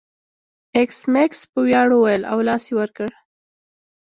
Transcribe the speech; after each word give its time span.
ایس 0.75 0.97
میکس 1.13 1.39
په 1.51 1.59
ویاړ 1.65 1.87
وویل 1.93 2.23
او 2.31 2.37
لاس 2.47 2.63
یې 2.69 2.73
ور 2.77 2.89
کړ 2.97 3.09